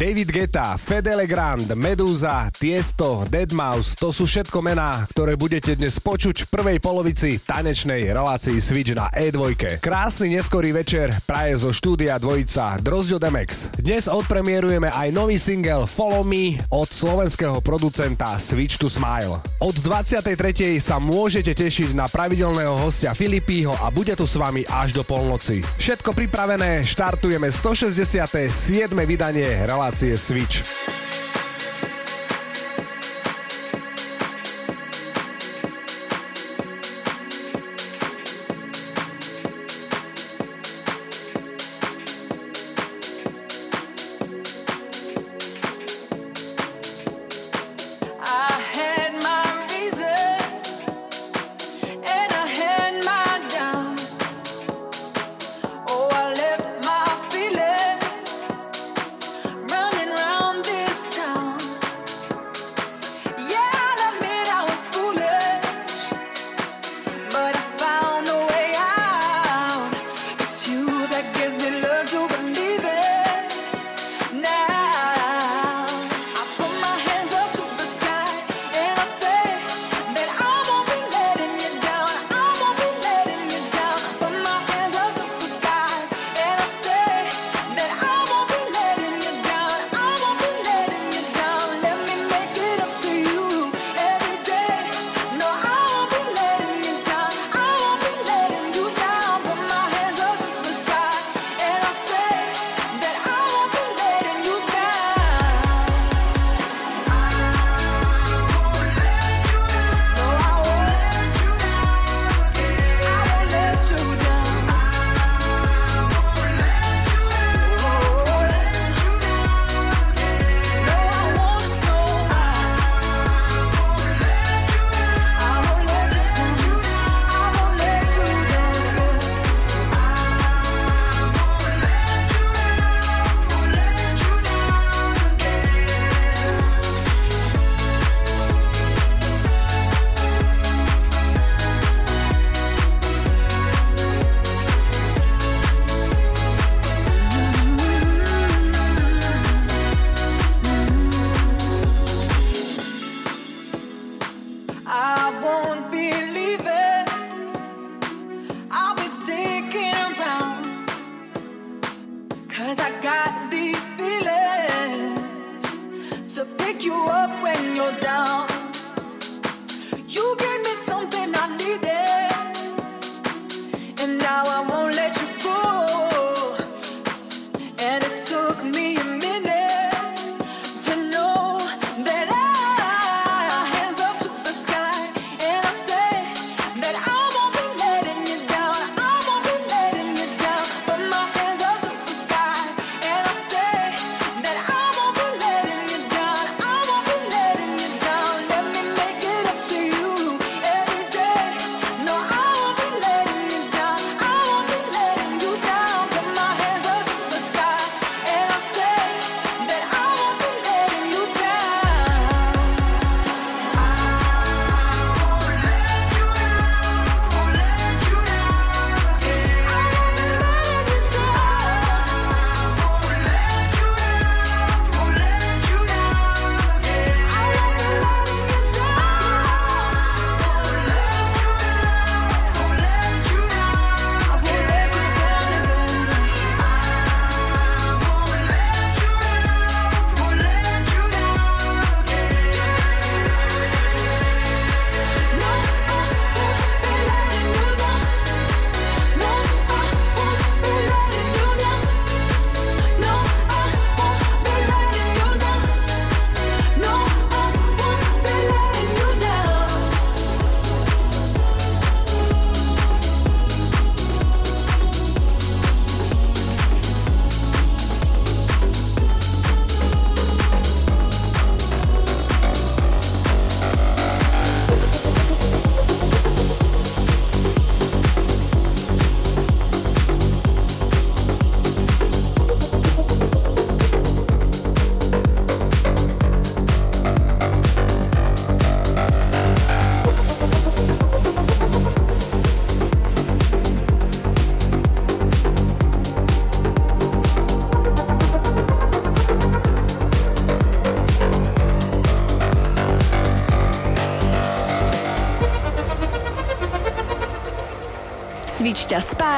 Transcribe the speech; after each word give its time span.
David 0.00 0.32
Geta, 0.32 0.80
Fedele 0.80 1.28
Grand, 1.28 1.68
Medusa, 1.76 2.48
Tiesto, 2.48 3.28
Deadmau5, 3.28 4.00
to 4.00 4.08
sú 4.08 4.24
všetko 4.24 4.64
mená, 4.64 5.04
ktoré 5.12 5.36
budete 5.36 5.76
dnes 5.76 6.00
počuť 6.00 6.48
v 6.48 6.48
prvej 6.48 6.78
polovici 6.80 7.36
tanečnej 7.36 8.08
relácii 8.08 8.56
Switch 8.56 8.96
na 8.96 9.12
E2. 9.12 9.78
Krásny 9.84 10.32
neskorý 10.32 10.72
večer 10.72 11.12
praje 11.28 11.60
zo 11.60 11.76
štúdia 11.76 12.16
dvojica 12.16 12.80
Drozdio 12.80 13.20
Demex. 13.20 13.68
Dnes 13.76 14.08
odpremierujeme 14.08 14.88
aj 14.88 15.12
nový 15.12 15.36
single 15.36 15.84
Follow 15.84 16.24
Me 16.24 16.56
od 16.72 16.88
slovenského 16.88 17.60
producenta 17.60 18.40
Switch 18.40 18.80
to 18.80 18.88
Smile. 18.88 19.44
Od 19.60 19.76
23. 19.76 20.32
sa 20.80 20.96
môžete 20.96 21.52
tešiť 21.52 21.92
na 21.92 22.08
pravidelného 22.08 22.80
hostia 22.80 23.12
Filipího 23.12 23.76
a 23.76 23.92
bude 23.92 24.16
tu 24.16 24.24
s 24.24 24.40
vami 24.40 24.64
až 24.72 24.96
do 24.96 25.04
polnoci. 25.04 25.60
Všetko 25.76 26.16
pripravené, 26.16 26.80
štartujeme 26.80 27.52
167. 27.52 28.48
vydanie 29.04 29.68
relácie 29.68 29.81
instalācijas 29.82 30.18
switch. 30.18 31.01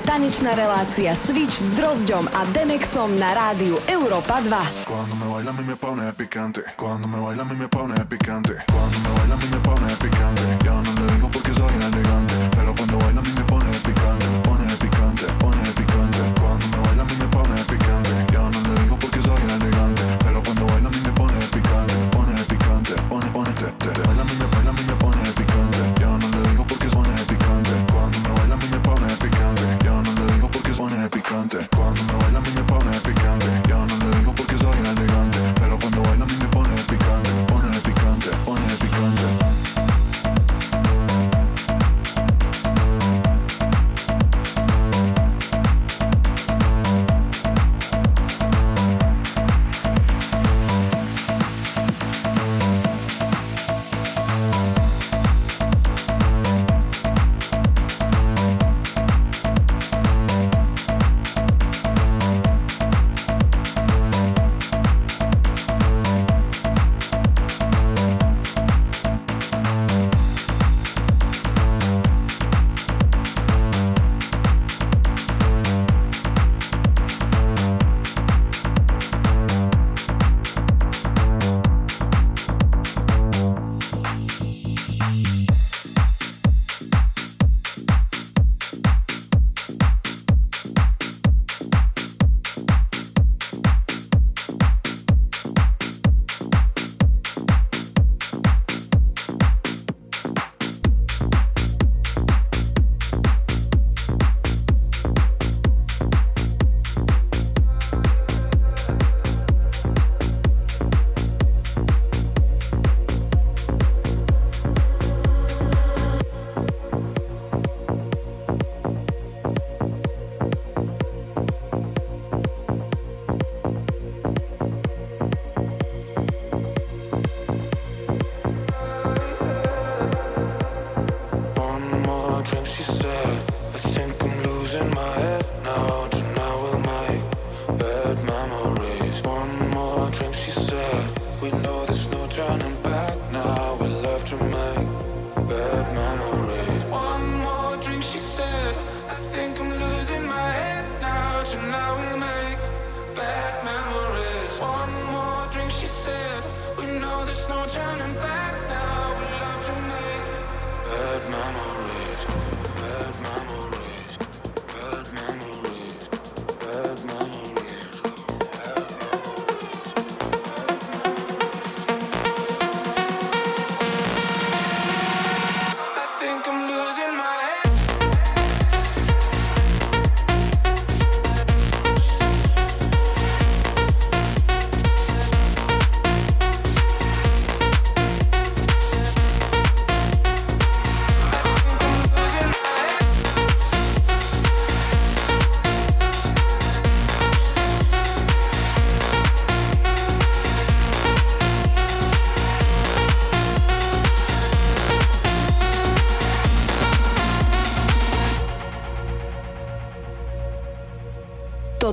tanečná 0.00 0.54
relácia 0.54 1.12
Switch 1.12 1.52
s 1.52 1.68
Drozďom 1.76 2.24
a 2.32 2.44
Demexom 2.56 3.12
na 3.18 3.34
rádiu 3.34 3.76
Europa 3.84 4.40
2. 4.40 4.88
Cuando 4.88 5.12
me 5.16 5.26
baila 5.28 5.52
mi 5.52 5.64
me 5.64 5.76
pone 5.76 6.12
picante, 6.12 6.62
cuando 6.76 7.08
me 7.08 7.20
baila 7.20 7.44
mi 7.44 7.56
me 7.56 7.68
pone 7.68 7.94
picante, 8.08 8.54
cuando 8.72 8.96
me 9.04 9.10
baila 9.18 9.36
mi 9.36 9.46
me 9.50 9.58
pone 9.60 9.88
picante, 10.00 10.44
ya 10.64 10.72
no 10.72 10.90
le 10.96 11.12
digo 11.12 11.28
porque 11.28 11.52
soy 11.52 11.74
elegante, 11.76 12.31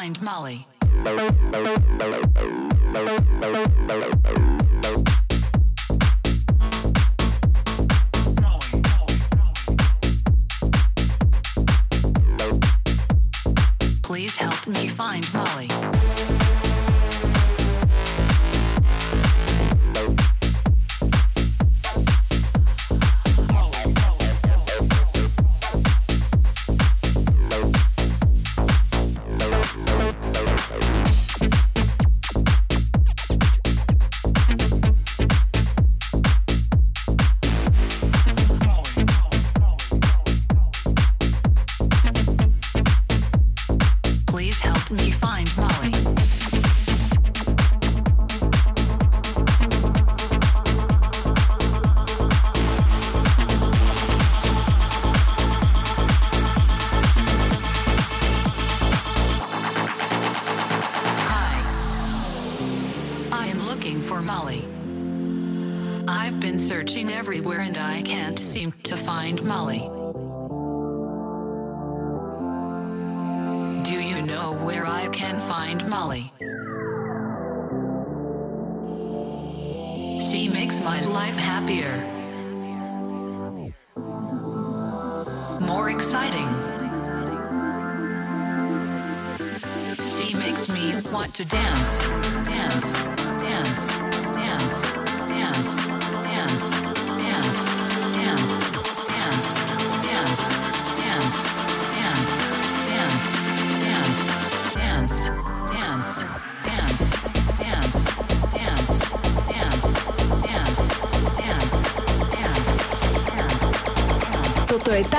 Find 0.00 0.22
Molly. 0.22 0.66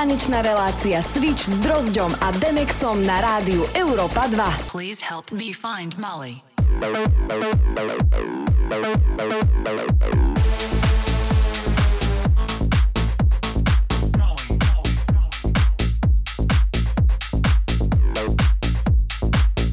Tanečná 0.02 0.42
relácia 0.42 0.98
Switch 0.98 1.46
s 1.46 1.62
Drozďom 1.62 2.10
a 2.26 2.34
Demexom 2.34 3.06
na 3.06 3.22
rádiu 3.22 3.62
Európa 3.70 4.26
2. 4.26 4.34
Please 4.66 4.98
help 4.98 5.30
me 5.30 5.54
find 5.54 5.94
Molly. 5.94 6.42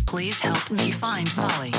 Please 0.06 0.38
help 0.46 0.70
me 0.70 0.94
find 0.94 1.26
Molly. 1.34 1.79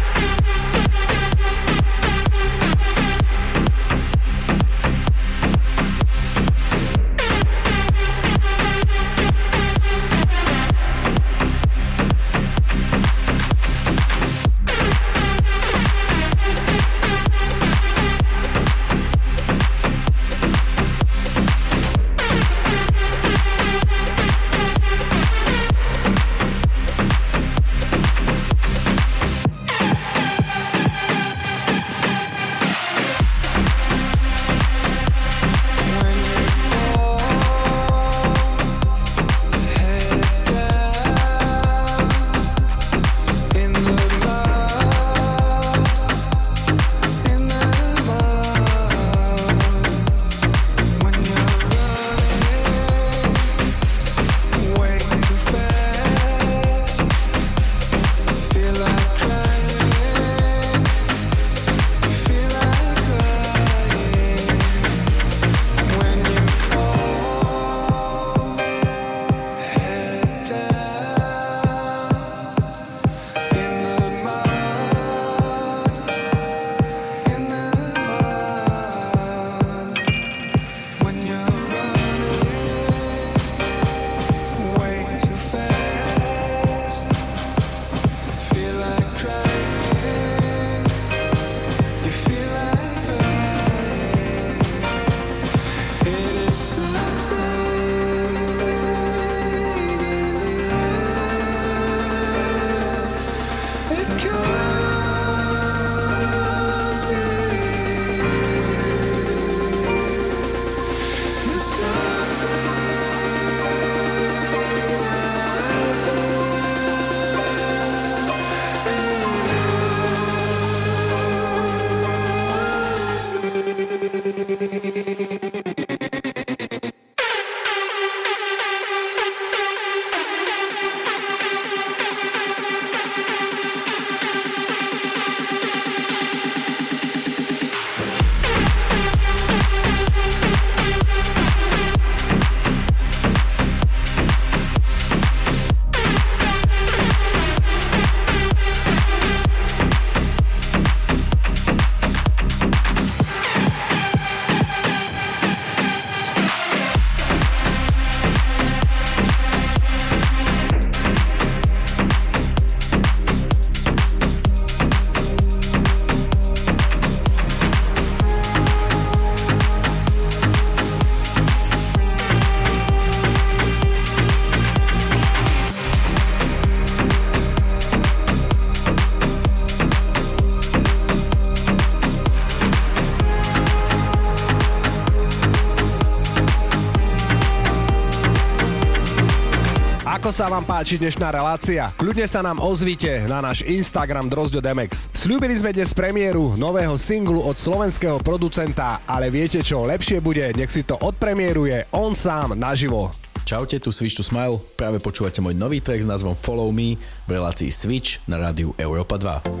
sa 190.41 190.49
vám 190.49 190.65
páči 190.65 190.97
dnešná 190.97 191.37
relácia? 191.37 191.85
Kľudne 192.01 192.25
sa 192.25 192.41
nám 192.41 192.57
ozvite 192.65 193.29
na 193.29 193.45
náš 193.45 193.61
Instagram 193.61 194.25
Drozdo 194.25 194.57
Demex. 194.57 195.05
Sľúbili 195.13 195.53
sme 195.53 195.69
dnes 195.69 195.93
premiéru 195.93 196.57
nového 196.57 196.97
singlu 196.97 197.45
od 197.45 197.53
slovenského 197.53 198.17
producenta, 198.25 199.05
ale 199.05 199.29
viete 199.29 199.61
čo, 199.61 199.85
lepšie 199.85 200.17
bude, 200.17 200.49
nech 200.57 200.73
si 200.73 200.81
to 200.81 200.97
odpremieruje 200.97 201.85
on 201.93 202.17
sám 202.17 202.57
naživo. 202.57 203.13
Čaute, 203.45 203.77
tu 203.77 203.93
Switch 203.93 204.17
to 204.17 204.25
Smile, 204.25 204.57
práve 204.73 204.97
počúvate 204.97 205.45
môj 205.45 205.53
nový 205.53 205.77
track 205.77 206.01
s 206.01 206.09
názvom 206.09 206.33
Follow 206.33 206.73
Me 206.73 206.97
v 207.29 207.37
relácii 207.37 207.69
Switch 207.69 208.25
na 208.25 208.41
rádiu 208.41 208.73
Europa 208.81 209.21
2. 209.45 209.60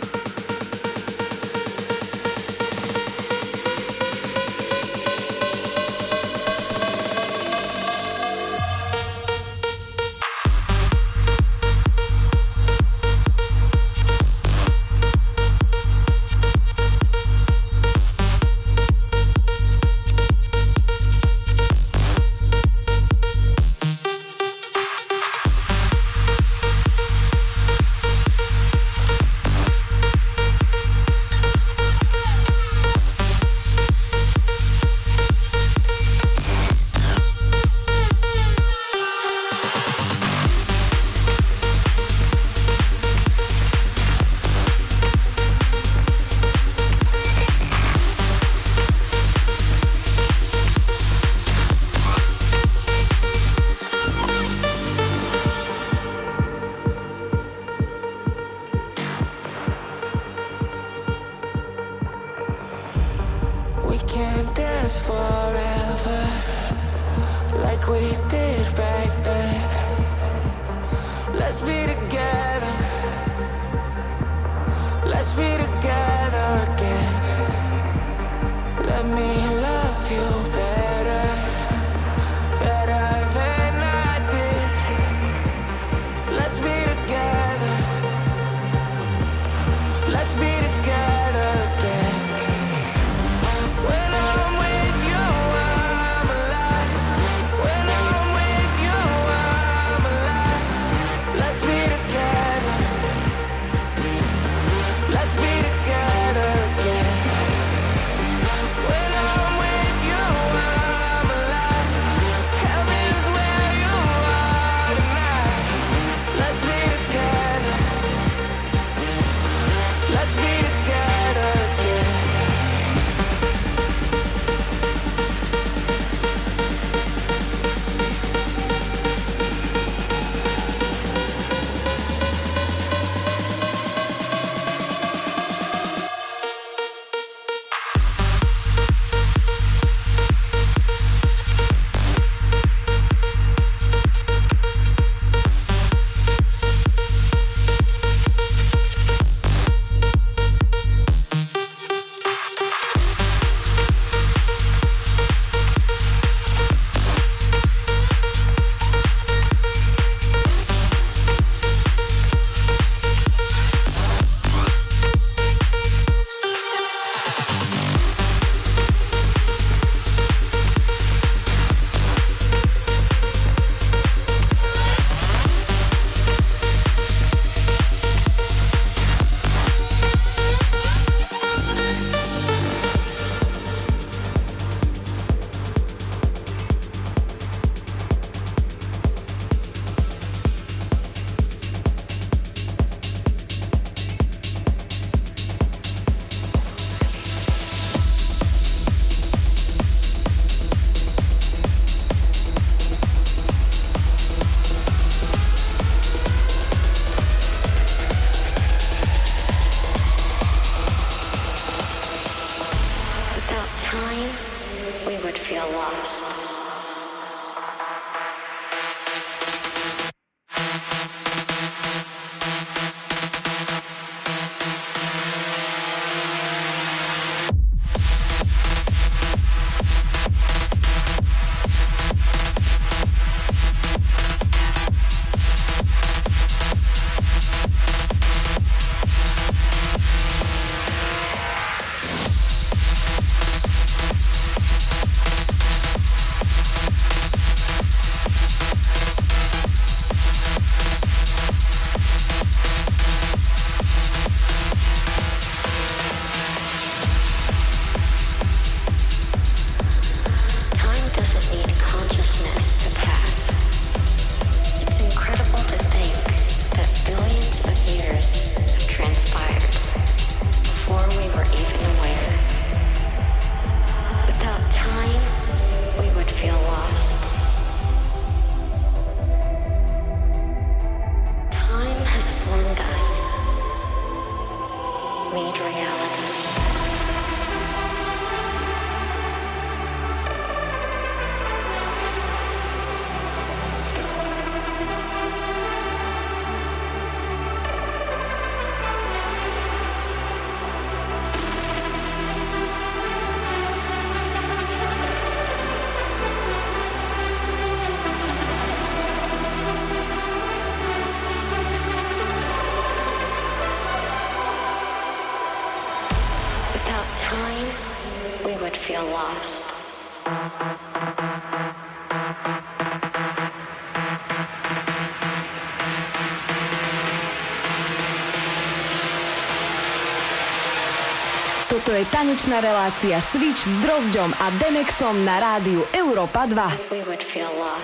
je 332.01 332.09
tanečná 332.09 332.57
relácia 332.57 333.21
Switch 333.21 333.61
s 333.61 333.77
Drozďom 333.85 334.33
a 334.33 334.49
Demexom 334.57 335.21
na 335.21 335.37
rádiu 335.37 335.85
Europa 335.93 336.49
2. 336.49 336.89
We 336.89 337.05
would 337.05 337.21
feel 337.21 337.45
lost. 337.61 337.80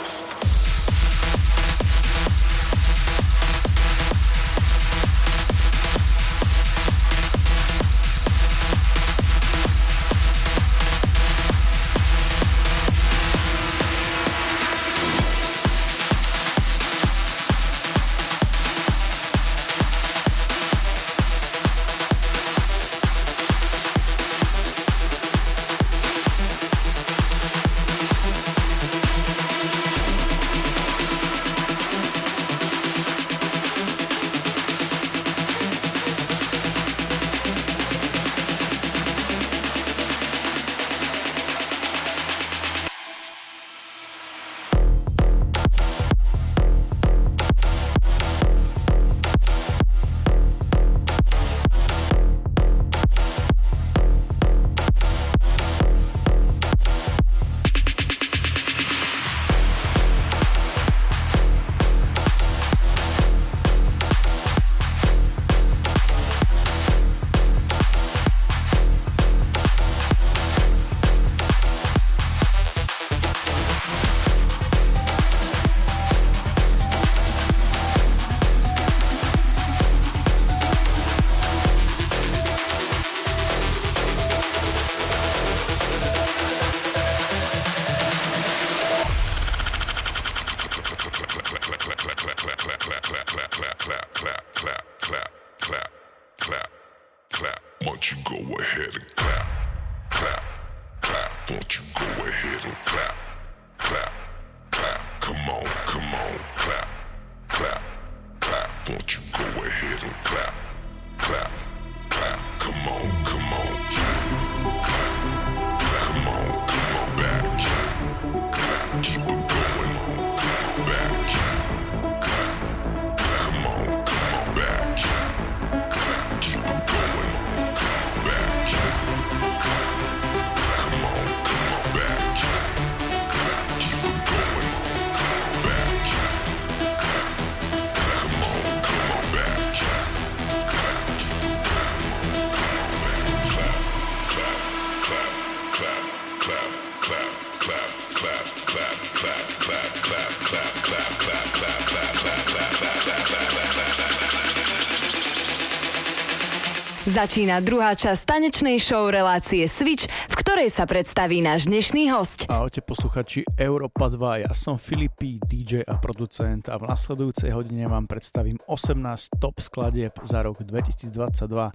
Začína 157.17 157.65
druhá 157.65 157.97
časť 157.97 158.29
tanečnej 158.29 158.77
show 158.77 159.09
relácie 159.09 159.65
Switch, 159.65 160.05
v 160.05 160.35
ktorej 160.37 160.69
sa 160.69 160.85
predstaví 160.85 161.41
náš 161.41 161.65
dnešný 161.65 162.13
host. 162.13 162.45
Ahojte 162.45 162.85
posluchači 162.85 163.41
Európa 163.57 164.05
2, 164.05 164.45
ja 164.45 164.53
som 164.53 164.77
Filipí, 164.77 165.41
DJ 165.41 165.81
a 165.89 165.97
producent 165.97 166.69
a 166.69 166.77
v 166.77 166.85
nasledujúcej 166.85 167.49
hodine 167.57 167.89
vám 167.89 168.05
predstavím 168.05 168.61
18 168.69 169.33
top 169.41 169.57
skladieb 169.57 170.13
za 170.21 170.45
rok 170.45 170.61
2022. 170.61 171.09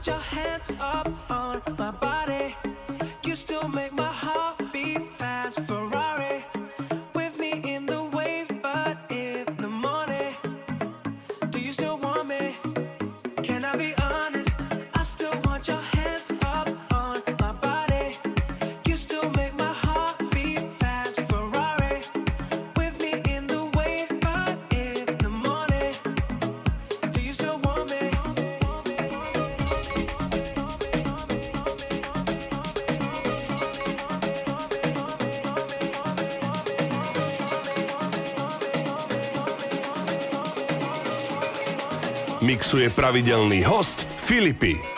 your 0.08 0.20
head. 0.20 0.47
Mixuje 42.68 42.92
pravidelný 42.92 43.64
host 43.64 44.04
Filipy. 44.20 44.97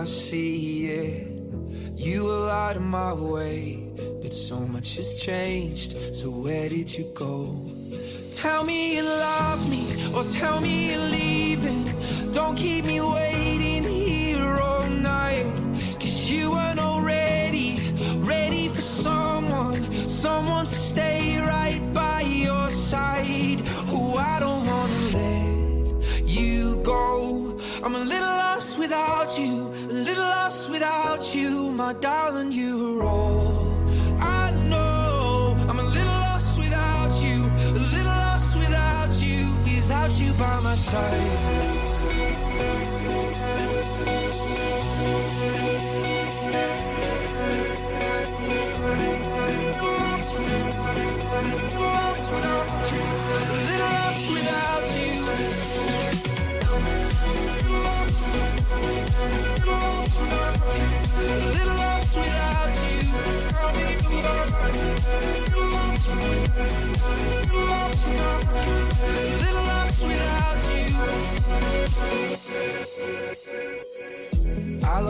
I 0.00 0.04
see 0.04 0.86
it. 0.86 1.28
You 1.96 2.24
were 2.24 2.48
out 2.48 2.76
of 2.76 2.82
my 2.82 3.12
way, 3.12 3.86
but 4.22 4.32
so 4.32 4.58
much 4.60 4.96
has 4.96 5.14
changed. 5.20 5.94
So 6.14 6.30
where 6.30 6.70
did 6.70 6.90
you 6.90 7.12
go? 7.14 7.60
Tell 8.32 8.64
me 8.64 8.96
you 8.96 9.02
love 9.02 9.68
me, 9.68 9.84
or 10.14 10.24
tell 10.24 10.58
me 10.62 10.92
you're 10.92 11.08
leaving. 11.18 11.84
Don't 12.32 12.56
keep 12.56 12.86
me 12.86 12.98
waiting 13.02 13.29
my 31.92 31.98
darling. 31.98 32.52
You're 32.52 33.02
all 33.02 33.74
I 34.20 34.52
know. 34.70 35.56
I'm 35.68 35.78
a 35.78 35.82
little 35.82 36.18
lost 36.28 36.58
without 36.58 37.12
you, 37.24 37.38
a 37.78 37.82
little 37.94 38.16
lost 38.26 38.56
without 38.56 39.14
you, 39.20 39.40
without 39.64 40.12
you 40.20 40.32
by 40.34 40.60
my 40.60 40.74
side. 40.74 41.59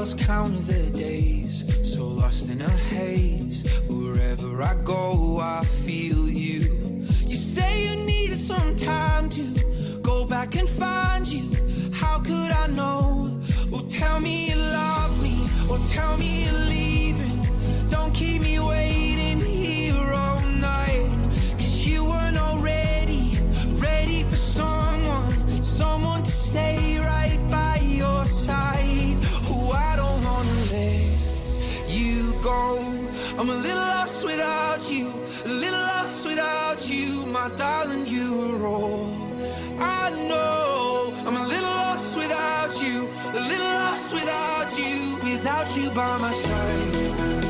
Lost 0.01 0.19
count 0.19 0.57
of 0.57 0.67
the 0.67 0.99
days, 0.99 1.63
so 1.93 2.07
lost 2.07 2.49
in 2.49 2.63
a 2.63 2.71
haze. 2.71 3.71
Wherever 3.87 4.63
I 4.63 4.75
go, 4.83 5.39
I 5.39 5.63
feel 5.85 6.27
you. 6.27 7.05
You 7.27 7.37
say 7.37 7.85
you 7.87 7.97
needed 8.07 8.41
some 8.41 8.77
time 8.77 9.29
to 9.29 10.01
go 10.01 10.25
back 10.25 10.57
and 10.57 10.67
find 10.67 11.29
you. 11.29 11.51
How 11.93 12.19
could 12.21 12.51
I 12.51 12.67
know? 12.69 13.40
Well, 13.71 13.83
tell 13.89 14.19
me 14.19 14.51
you 14.51 14.57
love 14.57 15.23
me, 15.23 15.37
or 15.71 15.79
tell 15.91 16.17
me 16.19 16.45
you're 16.45 16.65
leaving. 16.75 17.89
Don't 17.89 18.13
keep 18.13 18.43
me 18.43 18.59
waiting 18.59 19.39
here 19.39 20.13
all 20.13 20.41
night. 20.41 21.09
Cause 21.57 21.87
you 21.87 22.05
weren't 22.05 22.37
already 22.37 23.39
ready 23.87 24.25
for 24.25 24.35
someone, 24.35 25.63
someone 25.63 26.23
to 26.25 26.31
stay 26.31 26.99
right 26.99 27.39
by 27.49 27.77
your 27.77 28.25
side. 28.25 29.25
Who 29.47 29.71
I 29.71 29.95
don't 29.97 30.25
wanna 30.25 30.57
let 30.73 31.89
you 31.89 32.35
go. 32.43 32.79
I'm 33.39 33.49
a 33.49 33.55
little 33.55 33.87
lost 33.95 34.25
without 34.25 34.91
you, 34.91 35.07
a 35.45 35.49
little 35.49 35.81
lost 35.81 36.27
without 36.27 36.91
you, 36.91 37.27
my 37.27 37.49
darling. 37.51 37.80
Without 45.43 45.75
you 45.75 45.91
by 45.93 46.19
my 46.19 46.33
side. 46.33 47.50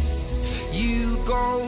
go. 1.25 1.61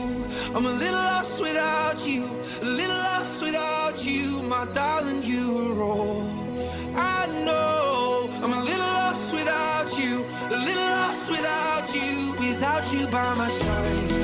I'm 0.54 0.64
a 0.64 0.70
little 0.70 0.92
lost 0.92 1.40
without 1.42 2.06
you, 2.08 2.24
a 2.62 2.64
little 2.64 2.96
lost 2.96 3.42
without 3.42 4.06
you, 4.06 4.42
my 4.42 4.64
darling. 4.72 5.22
You 5.22 5.72
are 5.72 5.82
all 5.82 6.22
I 6.96 7.26
know. 7.44 8.30
I'm 8.42 8.52
a 8.52 8.62
little 8.62 8.92
lost 9.00 9.34
without 9.34 9.98
you, 9.98 10.24
a 10.24 10.58
little 10.68 10.90
lost 10.98 11.30
without 11.30 11.94
you, 11.94 12.32
without 12.38 12.92
you 12.92 13.06
by 13.08 13.34
my 13.34 13.48
side. 13.48 14.23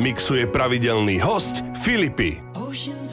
mixuje 0.00 0.48
pravidelný 0.48 1.20
host 1.20 1.60
Filipy. 1.84 2.40
Oceans 2.56 3.12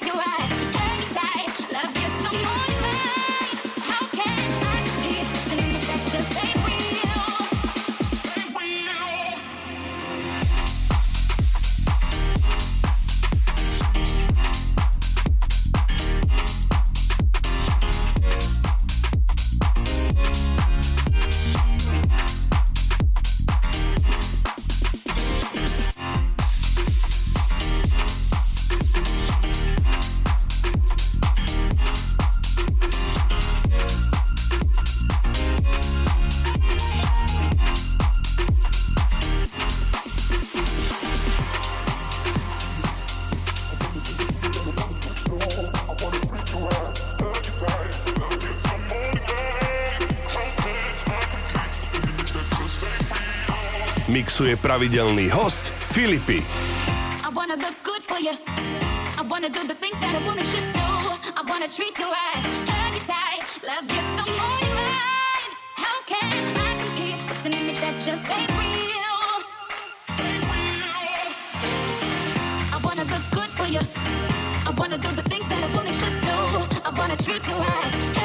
make 0.00 0.12
you 0.12 0.20
right. 0.20 0.35
Mixuje 54.36 54.56
pravidelný 54.56 55.32
host 55.32 55.72
Filipy. 55.96 56.44
I 57.24 57.32
wanna 57.32 57.56
look 57.56 57.72
good 57.80 58.04
for 58.04 58.20
you. 58.20 58.36
I 59.16 59.22
wanna 59.24 59.48
do 59.48 59.64
the 59.64 59.72
things 59.74 59.96
that 60.00 60.12
a 60.12 60.20
woman 60.28 60.44
should 60.44 60.72
do. 60.76 60.84
I 61.32 61.42
wanna 61.48 61.68
treat 61.68 61.96
you 61.96 62.04
right, 62.04 62.44
love 63.64 63.88
you 63.88 64.02
till 64.12 64.28
morning 64.36 64.74
light. 64.76 65.52
How 65.80 65.96
can 66.04 66.52
I 66.52 66.76
compete 66.76 67.24
with 67.24 67.46
an 67.46 67.52
image 67.54 67.80
that 67.80 67.96
just 67.96 68.28
ain't 68.28 68.52
real? 68.60 69.16
I 72.74 72.78
wanna 72.84 73.04
look 73.08 73.24
good 73.32 73.50
for 73.56 73.64
you. 73.72 73.80
I 74.68 74.70
wanna 74.76 74.98
do 74.98 75.08
the 75.16 75.24
things 75.32 75.48
that 75.48 75.64
a 75.64 75.70
woman 75.72 75.94
should 75.96 76.20
do. 76.20 76.36
I 76.84 76.92
wanna 76.92 77.16
treat 77.16 77.40
you 77.48 77.56
right, 77.56 78.15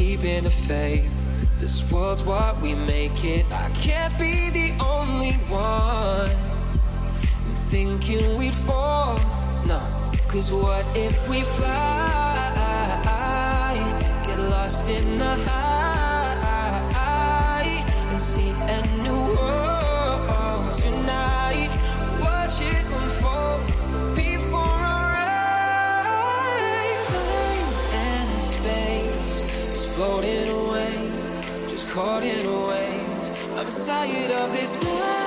keeping 0.00 0.44
the 0.44 0.50
faith. 0.50 1.14
This 1.58 1.76
world's 1.92 2.22
what 2.22 2.58
we 2.62 2.74
make 2.74 3.22
it. 3.22 3.44
I 3.52 3.68
can't 3.86 4.14
be 4.18 4.48
the 4.48 4.70
only 4.82 5.34
one. 5.50 6.30
I'm 7.46 7.54
thinking 7.54 8.38
we'd 8.38 8.54
fall. 8.54 9.18
No, 9.66 9.80
cause 10.26 10.50
what 10.50 10.86
if 10.96 11.28
we 11.28 11.42
fly? 11.42 11.76
Get 14.26 14.38
lost 14.38 14.88
in 14.88 15.18
the 15.18 15.34
high. 15.44 15.59
tired 33.90 34.30
of 34.30 34.52
this 34.52 34.76
world. 34.84 35.19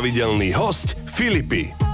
pravidelný 0.00 0.56
host 0.56 0.96
Filipy. 1.04 1.89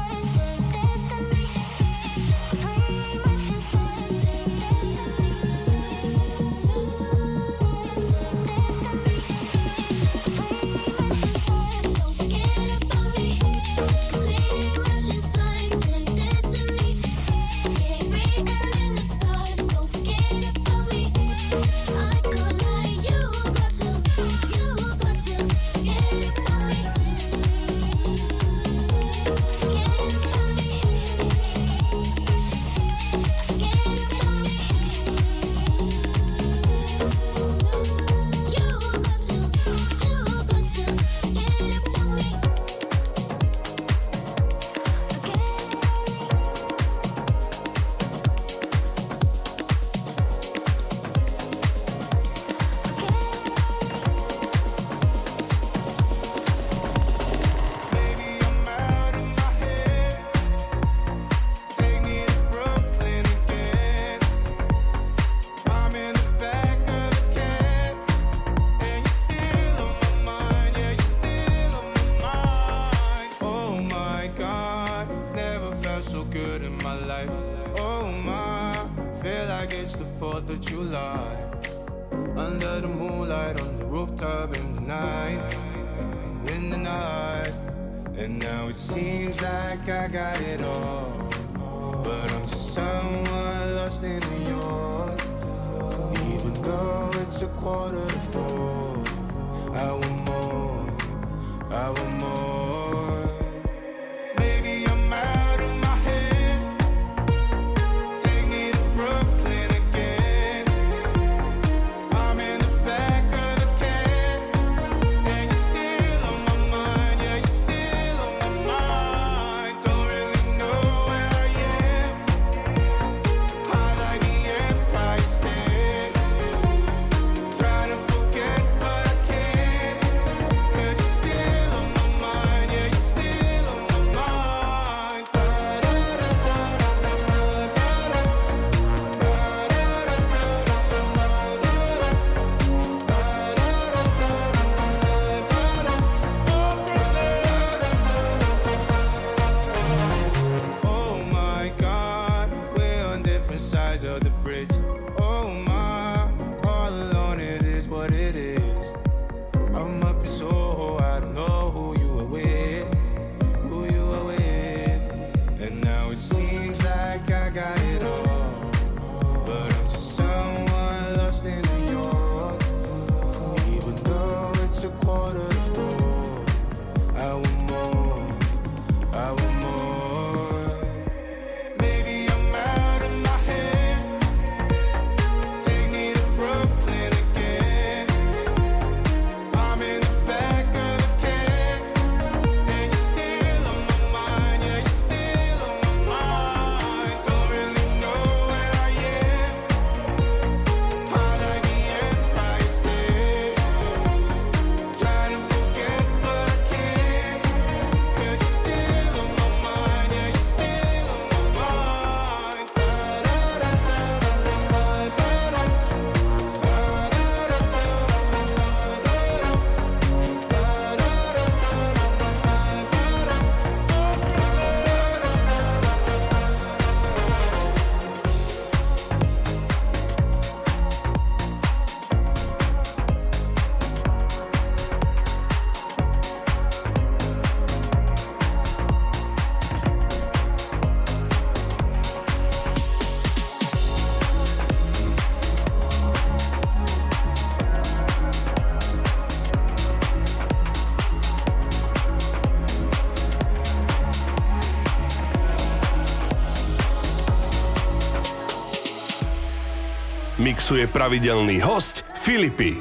Mixuje 260.39 260.87
pravidelný 260.87 261.61
host 261.65 262.05
Filipy. 262.15 262.77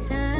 Stay, 0.00 0.37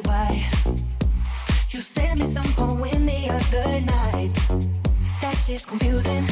why. 0.00 0.44
You 1.70 1.80
sent 1.80 2.20
me 2.20 2.26
some 2.26 2.46
poem 2.54 3.06
the 3.06 3.28
other 3.30 3.80
night. 3.80 4.30
That 5.20 5.36
shit's 5.36 5.64
confusing, 5.64 6.24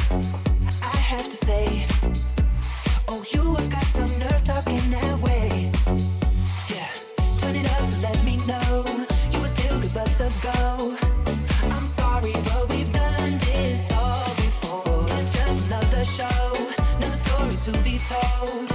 I 0.81 0.97
have 0.97 1.27
to 1.29 1.37
say. 1.37 1.85
Oh, 3.07 3.23
you 3.33 3.55
have 3.55 3.69
got 3.69 3.85
some 3.85 4.11
nerve 4.19 4.43
talking 4.43 4.89
that 4.91 5.19
way. 5.19 5.71
Yeah, 6.73 6.89
turn 7.39 7.55
it 7.55 7.65
up 7.77 7.89
to 7.89 7.99
let 8.01 8.23
me 8.23 8.37
know. 8.45 8.85
You 9.31 9.47
still 9.47 9.79
us. 9.97 10.21
I'm 11.75 11.87
sorry, 11.87 12.33
but 12.33 12.69
we've 12.69 12.91
done 12.91 13.39
this 13.39 13.91
all 13.91 14.25
before. 14.35 15.05
It's 15.17 15.33
just 15.33 15.67
another 15.67 16.05
show, 16.05 16.39
another 16.97 17.15
story 17.15 17.55
to 17.65 17.83
be 17.83 17.97
told. 17.97 18.74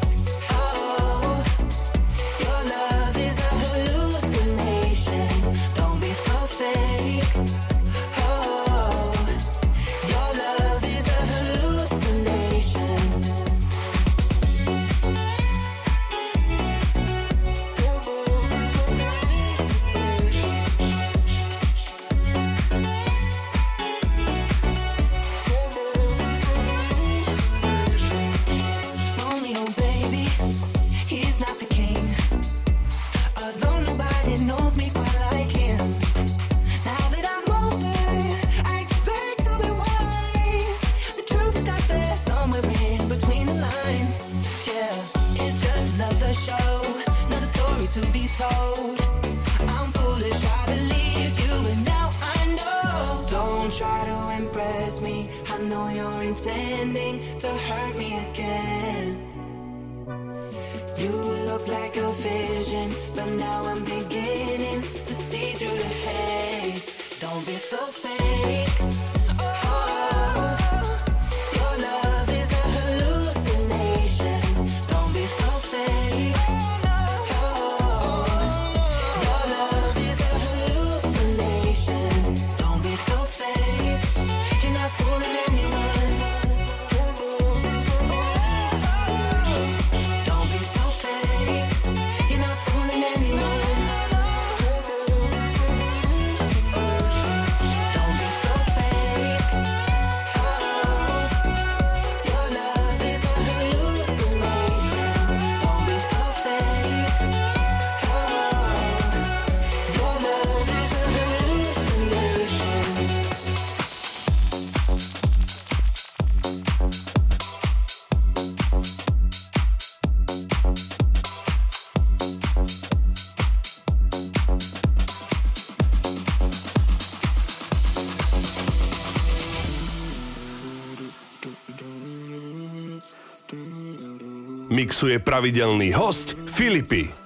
je 135.07 135.19
pravidelný 135.19 135.93
host 135.93 136.37
Filipy. 136.45 137.20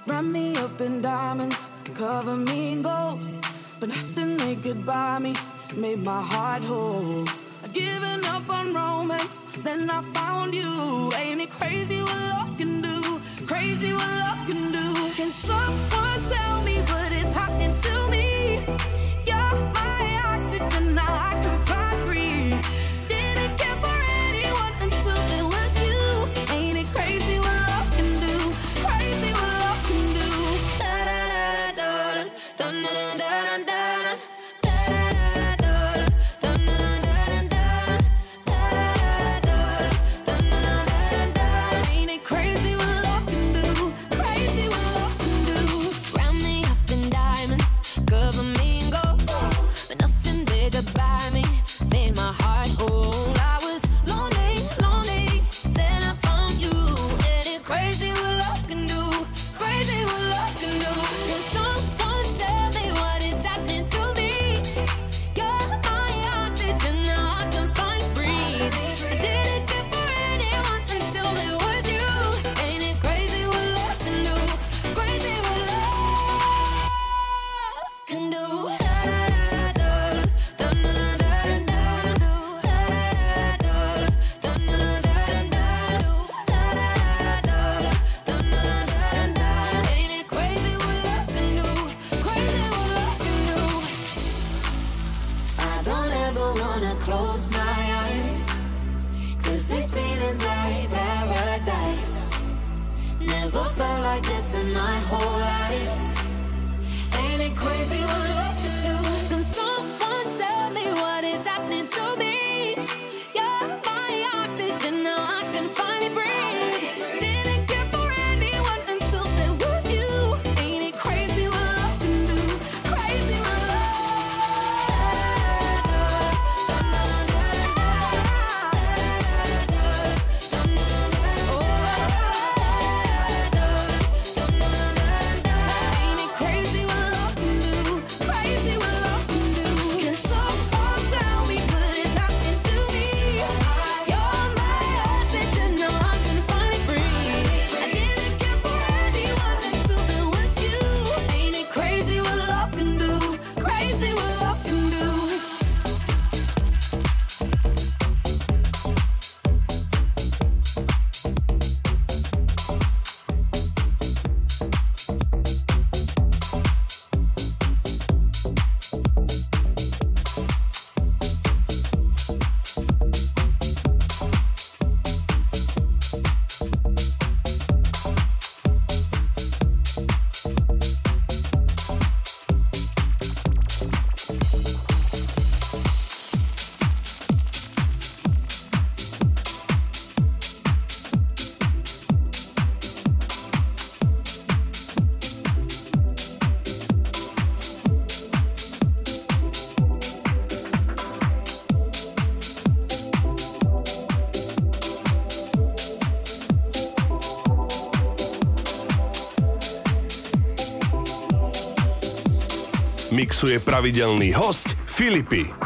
mixuje 213.36 213.60
pravidelný 213.60 214.32
host 214.32 214.72
Filipy. 214.88 215.65